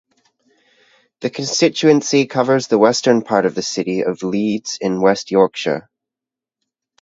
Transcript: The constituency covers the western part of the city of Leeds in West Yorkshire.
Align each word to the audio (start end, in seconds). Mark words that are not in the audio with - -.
The 1.19 1.29
constituency 1.29 2.25
covers 2.25 2.65
the 2.65 2.79
western 2.79 3.21
part 3.21 3.45
of 3.45 3.53
the 3.53 3.61
city 3.61 4.03
of 4.03 4.23
Leeds 4.23 4.79
in 4.81 4.99
West 4.99 5.29
Yorkshire. 5.29 5.91